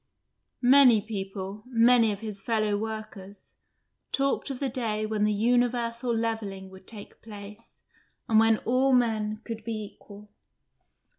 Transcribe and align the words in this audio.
Many 0.63 0.99
people 0.99 1.61
many 1.67 2.11
of 2.11 2.21
his 2.21 2.41
fellow 2.41 2.75
workers 2.75 3.57
talked 4.11 4.49
of 4.49 4.59
the 4.59 4.67
day 4.67 5.05
when 5.05 5.25
the 5.25 5.31
universal 5.31 6.11
levelling 6.11 6.71
would 6.71 6.87
take 6.87 7.21
place 7.21 7.81
and 8.27 8.39
when 8.39 8.57
all 8.65 8.93
men 8.93 9.41
could 9.43 9.63
be 9.63 9.79
equal. 9.93 10.31